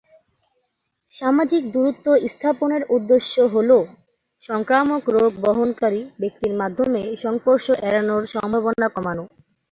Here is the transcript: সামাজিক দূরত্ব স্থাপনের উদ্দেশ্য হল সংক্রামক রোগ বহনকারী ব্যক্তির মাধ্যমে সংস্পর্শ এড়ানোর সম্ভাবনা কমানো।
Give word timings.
সামাজিক 1.11 1.63
দূরত্ব 1.73 2.05
স্থাপনের 2.27 2.83
উদ্দেশ্য 2.95 3.35
হল 3.53 3.69
সংক্রামক 4.43 5.03
রোগ 5.15 5.31
বহনকারী 5.43 6.01
ব্যক্তির 6.21 6.53
মাধ্যমে 6.61 7.01
সংস্পর্শ 7.23 7.65
এড়ানোর 7.87 8.23
সম্ভাবনা 8.33 8.87
কমানো। 8.95 9.23